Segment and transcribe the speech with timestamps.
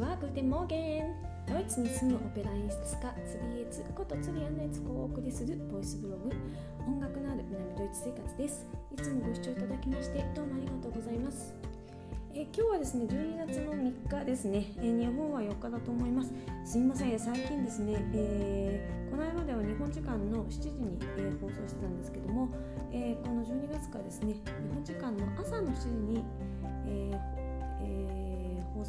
[0.00, 1.12] は Guten Morgen
[1.46, 6.32] ドイツに住むオペラ演出家ツリエツことツリアナエツコをお送りするボイスブログ。
[6.88, 8.66] 音楽のある南ドイツ生活です。
[8.90, 11.54] いつもご視聴いただきましてどうもありがとうございます。
[12.32, 16.32] え今日はですね12月の3日ですね、え日本は4日だと思います。
[16.64, 17.20] すみません。
[17.20, 22.48] 最近ですね、えー、この間では日本時間の7時に、えー、放送してたんですけども、
[22.90, 24.40] えー、この12月からですね日
[24.72, 26.24] 本時間の朝の7時に、
[26.86, 27.39] ええ放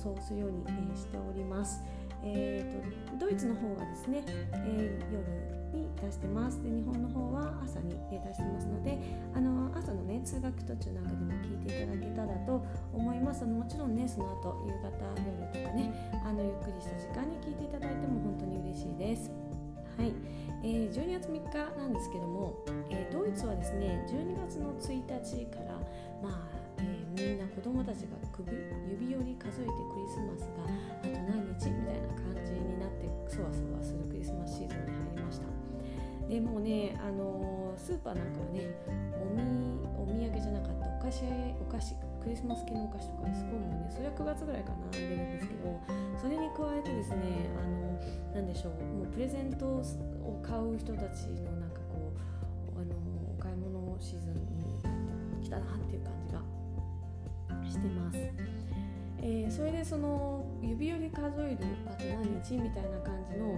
[0.01, 1.83] 送するように、えしております、
[2.23, 6.61] えーと、ドイツの方がですね、え夜に出してます。
[6.63, 8.97] で日本の方は朝に出してますので
[9.33, 13.43] あの朝のね通学途中なんかでも聞いていただけたらと思います。
[13.43, 14.89] あのもちろんねその後夕方
[15.21, 19.31] 夜とかねあのゆっくりした時間に聞いていただいても本当に嬉しいです。
[19.97, 20.13] はい、
[20.63, 22.55] えー、12月3日なんですけども、
[22.89, 25.79] えー、ドイツはですね12月の1日から
[26.23, 26.50] まあ
[27.21, 35.45] みんな子供たちが首指折り数えてクリスマスがあと何日みたいな感じになってそわそわするクリスマスシーズンに入りました。
[36.27, 38.73] でもうねあのスーパーなんかはね
[39.21, 41.23] おみお土産じゃなかったお菓子
[41.61, 45.81] お菓子クリスマス系のお菓子とかすごいもうねそれは9月ぐらいかな並んでるんですけど
[46.21, 52.13] それに加えてですねあのなんでしょうもうプレゼントを買う人たちのなんかこ
[52.77, 52.95] うあの
[53.27, 56.41] お買い物シーズンに来たなっていう感じが
[57.71, 58.17] してます。
[59.23, 63.55] えー、それでその指折り数えるあと何日みたいな感じの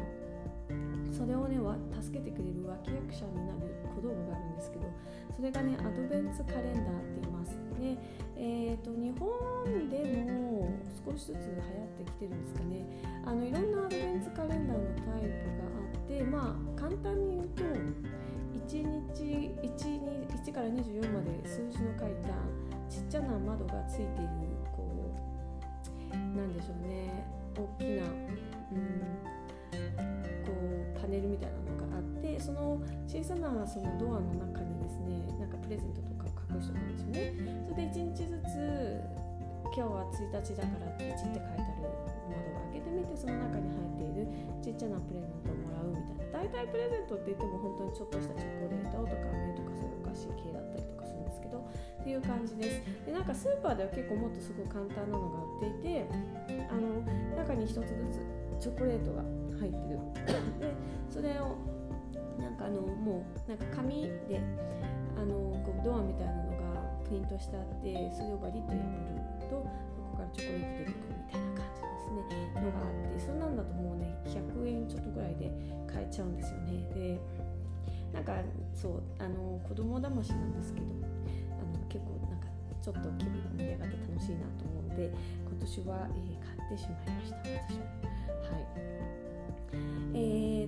[1.11, 1.57] それをね
[2.01, 4.91] 助けてくれる脇役者になる小道具があるんですけど
[5.35, 7.97] それがねアドベンツカレンダーって言いますで、
[8.35, 9.29] えーと、日本
[9.89, 12.85] でも少しずつ流行ってきてるんですかね
[13.25, 17.63] あのいろんなアドベンツカレンダーのタイプがあってまあ簡単に言うと
[18.67, 19.23] 1日
[19.61, 24.29] 1, 1から24まで数字の書いたちっちゃな窓がついている
[24.69, 27.25] こうなんでしょうね
[27.57, 28.05] 大きな、
[28.69, 29.01] うん、
[30.45, 32.77] こうパネルみたいなのがあってその
[33.09, 37.65] 小さなそのドアの中にですねなんかプレゼントとかを隠しておくんですよね。
[37.65, 39.01] それで1日ずつ
[39.73, 41.89] 今日は1日だからって1って書いてある
[42.29, 44.29] 窓を開けてみてその中に入っている
[44.61, 51.57] ちっちゃなプレゼントをもらうみたいな大体プレゼントって言っても本当にちょっとしたチョコレートとか飴とかそういうお菓子系だったりとかするんですけど
[52.03, 53.05] っていう感じです。
[53.05, 56.05] でなんかスーパーでは結構もっとすごい簡単なのが売っていて
[56.69, 56.99] あの
[57.31, 57.79] 中に1つず
[58.59, 59.23] つチョコレートが
[59.55, 59.99] 入ってる。
[60.59, 60.75] で
[61.09, 61.55] それを
[62.37, 64.41] なんかあのもうなんか紙で
[65.15, 69.63] あのこうドアみたいなのがプリントしてあってそれをバリッと破ると
[69.95, 72.51] そこからチョコレート出てくるみたいな感じですね。
[72.59, 75.55] のがあってそんなんだともうね100円ちょっとぐらいで
[75.87, 76.83] 買えちゃうんですよね。
[76.93, 77.21] で
[78.11, 78.35] なんか
[78.75, 81.13] そうあの子供騙しなんですけど。
[81.93, 82.47] 結構なんか
[82.81, 85.13] ちょっと気分が盛り上がって楽しいなと思うので
[85.45, 87.85] 今年は、えー、買ってしまいました私も。
[88.49, 88.93] はい
[90.15, 90.17] え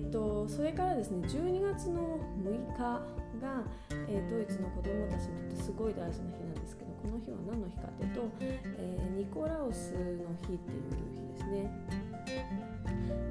[0.02, 3.62] ーと、それからですね12月の6日が、
[4.08, 11.70] えー、ドイツの子どもたちにとってすごい大事な日なんですけどこの日は何の日かというと、えー、ニコラウスの日っていう日ですね。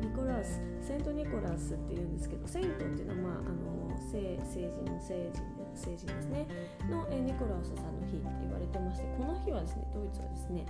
[0.01, 6.47] ニコラウスセントニコラウスっていうんですけどセントっていうのは、まあ、あの聖聖人の聖人で成人ですね
[6.90, 10.66] の、えニコラウスさんの日って言われてましてこの日はですねドイツはですね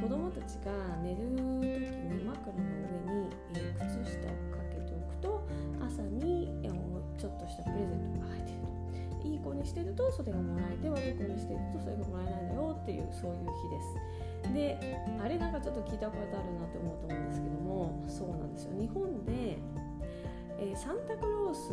[0.00, 2.64] 子供たちが寝る時に枕の
[3.06, 5.44] 上に、え靴下をかけておくと
[5.84, 6.48] 朝に、
[7.18, 8.72] ちょっとしたプレゼントが入っていると。
[9.22, 14.52] いい子にしてるとそれがもらえて悪い子にしてるとそれがもらえないんだよっていうそういう日です。
[14.52, 19.58] であれなんかちょっと聞いたことあるなと思うと思うんですけどもそうなんですよ日本で、
[20.58, 21.70] えー、サンタクロース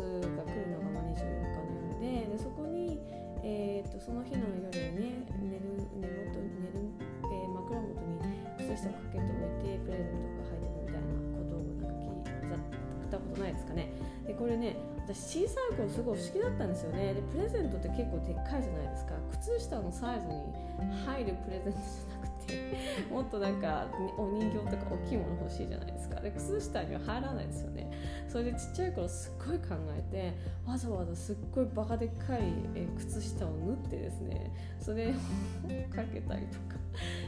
[4.10, 6.82] その日の夜にね寝る寝元寝る、
[7.22, 8.18] えー、枕元に
[8.58, 12.66] 靴下をかけておいてプレゼントが入ってるみたいなことをなんか
[12.98, 13.94] 聞いたことないですかね。
[14.26, 14.74] でこれね
[15.06, 17.14] 私小さい頃すごい不思議だったんですよね。
[17.14, 19.14] でプレゼントって結構でっかいじゃないですか。
[19.30, 20.34] 靴下のサイズに
[21.06, 23.86] 入るプレゼントじゃなくてもっとなんか
[24.18, 26.18] お人形とか大きいもの欲しいじゃないですか。
[26.18, 27.86] で靴下には入らないですよね。
[28.30, 30.32] それでちっちゃい頃すっごい考えて
[30.64, 32.42] わざわざすっごいバカでっかい
[32.96, 35.12] 靴下を縫ってですねそれを
[35.92, 36.78] かけたりとか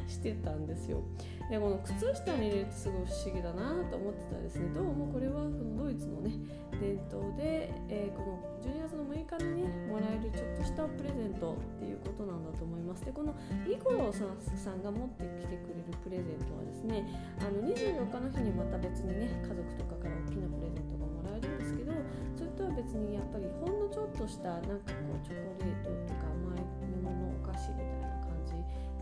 [0.07, 1.03] してたんですよ。
[1.51, 4.71] でこの靴下に入れるとすごい不思議だなと思ってたらですね。
[4.73, 6.39] どうもこれはそのドイツのね
[6.81, 13.05] 伝統で、えー、この12月の6日にねもらえるちょっとしたプレゼントっていうことなんだと思います。
[13.05, 13.35] でこの
[13.67, 17.05] ニコロさんさんが持ってきてくれるプレゼントはですね
[17.41, 20.92] あの24日の日にまた別にね家族とかから大きなプレゼント
[21.23, 21.93] もらえるんですけど
[22.37, 26.67] それとは別にやっぱりほんのちょっとしたなんかこうチョコレートとか甘い
[27.01, 28.55] もののお菓子みたいな感じ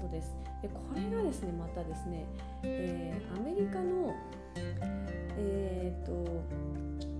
[0.03, 0.37] のです。
[0.63, 2.27] でこれがですねまたですね、
[2.63, 4.15] えー、アメリカの
[5.39, 6.13] えっ、と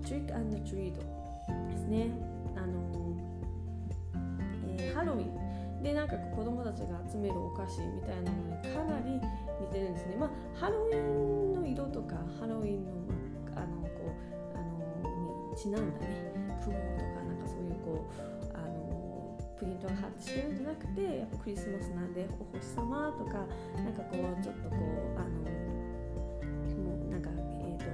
[0.07, 1.01] トリックトリード
[1.71, 2.09] ですね。
[2.55, 3.17] あの、
[4.77, 5.41] えー、ハロウィン。
[5.81, 9.13] でなんか子供たちが集めるお菓子みたいなのにかなり
[9.59, 10.15] 似てるんですね。
[10.19, 12.91] まあハロウィンの色とかハロウィンの、
[13.55, 14.40] まあ、あのこう
[15.55, 16.31] ちなんだね。
[16.63, 23.45] 雲とかなんかそういうこうあのプリントが貼ってしてるんじゃなくてやっぱクリスマスなんでお星様とか
[23.75, 25.51] なんかこうちょっとこうあの
[26.81, 27.29] もうなんか
[27.61, 27.85] えっ、ー、と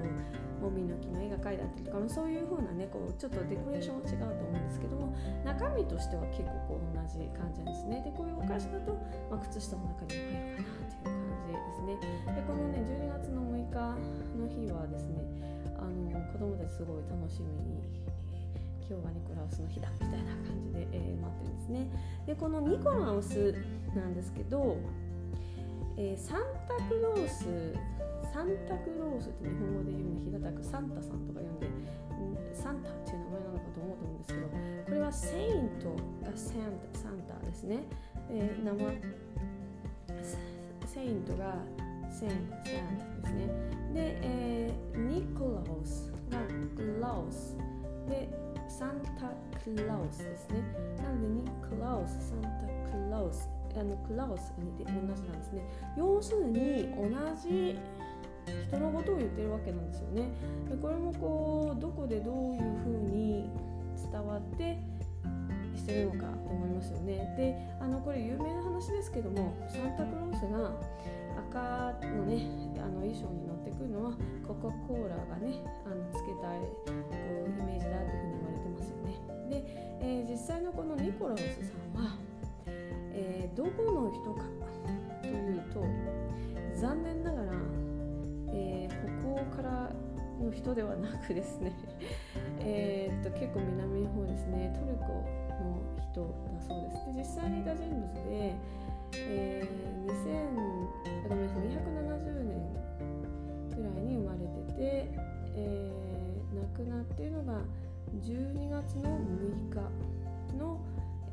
[0.60, 5.14] もみの木の絵が描いてあったりとか、そういう風なねこうちょっとデコレーションは違うと思うんですけども
[5.44, 8.02] 中身としては結構こう同じ感じなんですね。
[8.04, 8.92] でこういうお菓子だと、
[9.30, 11.96] まあ、靴下の中にも入るかなという感じですね。
[12.34, 13.96] でこのね12月の6日
[14.36, 15.22] の日はですね
[15.78, 17.82] あの子供たちすごい楽しみに
[18.88, 21.90] 今日はニコラウスの日だみたいな感じで、えー、待ってるんですね。
[22.26, 23.54] でこのニコラウス
[23.94, 24.76] なんですけど、
[25.96, 27.44] えー、サンタクロース
[28.32, 31.68] サンタクロースって日本語で言うんで平たくサンタさんとか呼んで
[32.54, 35.90] サンタっていう名前なのかと思うと思うんですけどこれはセイント
[36.24, 37.84] がサンタサンタですね、
[38.30, 39.00] えー、名前
[40.86, 41.54] セイントが
[42.10, 43.46] セインサンタですね。
[43.94, 46.07] で、えー、ニコラウス。
[47.18, 47.56] ウス
[48.08, 48.28] で
[48.68, 49.32] サンタ
[49.62, 50.62] クラウスですね。
[51.02, 52.48] なので、ニクラウス、サンタ
[52.92, 55.62] クラウス、あのクラウスが似て同じなんですね。
[55.96, 57.78] 要するに同じ
[58.68, 60.28] 人のことを言ってるわけなんですよね。
[60.68, 63.50] でこれもこうどこでどういうふうに
[64.10, 64.78] 伝わって
[65.74, 67.34] してるのかと思いますよね。
[67.36, 70.70] であのこれ有名な話ですけどもサンタクロースが
[71.50, 72.46] 赤のね
[72.78, 74.12] あの衣装に乗ってくるのは
[74.46, 76.94] コカ・コーラがねあのつけたいこ
[77.44, 79.18] うイメージだというふうに言われてますよね。
[79.50, 79.64] で、
[80.00, 82.18] えー、実際のこのニコラウスさんは、
[83.12, 84.44] えー、どこの人か
[85.22, 85.84] というと
[86.76, 87.52] 残念ながら、
[88.52, 89.90] えー、北欧から
[90.40, 91.72] の人ではなくですね
[92.62, 95.24] えっと結構南の方ですねトルコ
[95.58, 96.22] の人
[96.54, 96.57] だ
[97.14, 97.20] で。
[97.20, 98.54] 実際にいた人物で、
[99.14, 100.68] えー、2000
[101.28, 102.56] ごめんなさい270年
[103.76, 104.78] ぐらいに生まれてて、
[105.56, 107.60] えー、亡くなっているのが
[108.22, 110.80] 12月の6日の、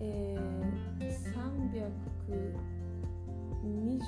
[0.01, 1.91] えー、326
[3.65, 4.01] 年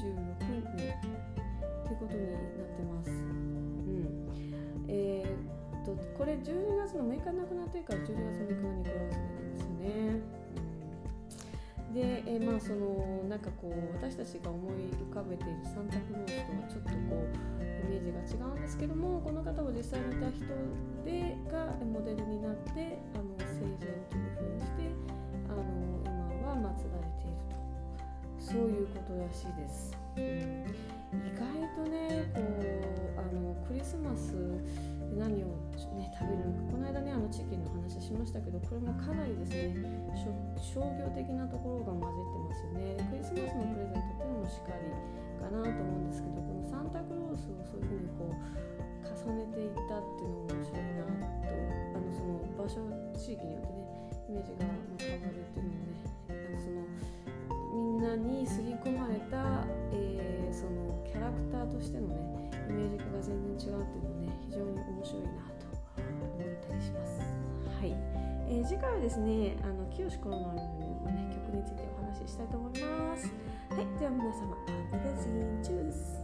[0.75, 3.09] ということになってます。
[3.09, 4.27] うん
[4.89, 10.36] えー、とこれ12月の6日亡くなっているから12月の6日がニコラウスデーなんですよね。
[11.97, 20.45] で、え、まあそのなんかこう私たちが思い浮かべているサンタクロースとはちょっとこうイメージが違うんですけどもこの方を実際にいた人
[21.03, 24.94] でがモデルになってあの成人というふうにして
[25.49, 25.63] あの
[26.38, 29.97] 今は祀られているとそういうことらしいです。
[38.37, 39.73] したけどこれもかなりですね
[40.61, 42.97] 商業的なところが混じってますよね。
[43.09, 44.93] クリスマスのプレゼントっていうのもしっかり
[45.41, 48.37] かなと思うんですけどこのサンタクロースをそういうふうにこう
[49.05, 51.09] 重ねていったっていうのも面白いな
[51.45, 51.57] と
[51.93, 52.77] あのその場所
[53.17, 53.89] 地域によってね
[54.29, 56.85] イメージが変わるっていうのもねあのその
[57.73, 64.36] みんなに刷り込まれた、えー、そのキャラクターとしてのねイメージが全然違うっていうのもね
[68.77, 70.61] 次回はですねあの清志コロナの、ね、
[71.33, 73.33] 曲についてお話ししたいと思います。
[73.71, 74.55] はい、では皆様、
[74.93, 76.21] アビデジンチュース